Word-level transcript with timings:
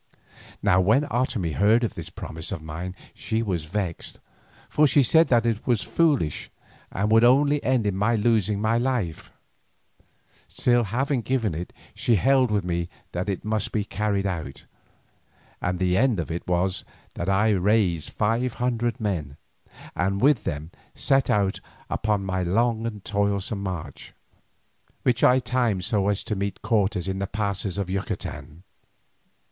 Now 0.63 0.81
when 0.81 1.03
Otomie 1.11 1.53
heard 1.53 1.83
of 1.83 1.93
this 1.93 2.09
promise 2.09 2.51
of 2.51 2.63
mine 2.63 2.95
she 3.13 3.43
was 3.43 3.65
vexed, 3.65 4.19
for 4.67 4.87
she 4.87 5.03
said 5.03 5.27
that 5.27 5.45
it 5.45 5.67
was 5.67 5.83
foolish 5.83 6.49
and 6.91 7.11
would 7.11 7.23
only 7.23 7.63
end 7.63 7.85
in 7.85 7.95
my 7.95 8.15
losing 8.15 8.59
my 8.59 8.79
life. 8.79 9.31
Still, 10.47 10.85
having 10.85 11.21
given 11.21 11.53
it 11.53 11.71
she 11.93 12.15
held 12.15 12.49
with 12.49 12.63
me 12.63 12.89
that 13.11 13.29
it 13.29 13.45
must 13.45 13.71
be 13.71 13.83
carried 13.85 14.25
out, 14.25 14.65
and 15.61 15.77
the 15.77 15.95
end 15.95 16.19
of 16.19 16.31
it 16.31 16.47
was 16.47 16.83
that 17.13 17.29
I 17.29 17.51
raised 17.51 18.09
five 18.09 18.55
hundred 18.55 18.99
men, 18.99 19.37
and 19.95 20.19
with 20.19 20.45
them 20.45 20.71
set 20.95 21.29
out 21.29 21.59
upon 21.91 22.25
my 22.25 22.41
long 22.41 22.87
and 22.87 23.05
toilsome 23.05 23.61
march, 23.61 24.15
which 25.03 25.23
I 25.23 25.37
timed 25.37 25.85
so 25.85 26.07
as 26.07 26.23
to 26.23 26.35
meet 26.35 26.63
Cortes 26.63 27.07
in 27.07 27.19
the 27.19 27.27
passes 27.27 27.77
of 27.77 27.87
Yucatan. 27.87 28.63